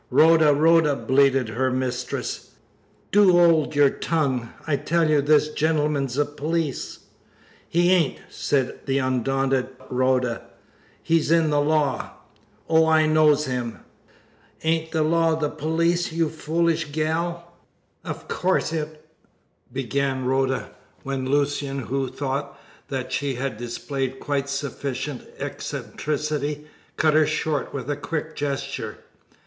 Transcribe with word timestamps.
"Rhoda! 0.09 0.51
Rhoda!" 0.51 0.95
bleated 0.95 1.49
her 1.49 1.69
mistress, 1.69 2.55
"do 3.11 3.39
'old 3.39 3.75
your 3.75 3.91
tongue! 3.91 4.51
I 4.65 4.75
tell 4.75 5.07
you 5.07 5.21
this 5.21 5.49
gentleman's 5.49 6.17
a 6.17 6.25
police." 6.25 7.01
"He 7.69 7.91
ain't!" 7.91 8.17
said 8.27 8.79
the 8.87 8.97
undaunted 8.97 9.67
Rhoda. 9.91 10.41
"He's 11.03 11.29
in 11.29 11.51
the 11.51 11.61
law. 11.61 12.13
Oh, 12.67 12.87
I 12.87 13.05
knows 13.05 13.45
him!' 13.45 13.81
"Ain't 14.63 14.91
the 14.91 15.03
law 15.03 15.35
the 15.35 15.51
police, 15.51 16.11
you 16.11 16.29
foolish 16.29 16.85
gal?" 16.91 17.53
"Of 18.03 18.27
course 18.27 18.73
it" 18.73 19.07
began 19.71 20.25
Rhoda, 20.25 20.71
when 21.03 21.29
Lucian, 21.29 21.77
who 21.77 22.07
thought 22.07 22.59
that 22.87 23.11
she 23.11 23.35
had 23.35 23.55
displayed 23.55 24.19
quite 24.19 24.49
sufficient 24.49 25.27
eccentricity, 25.39 26.65
cut 26.97 27.13
her 27.13 27.27
short 27.27 27.71
with 27.71 27.87
a 27.87 27.95
quick 27.95 28.35
gesture. 28.35 28.97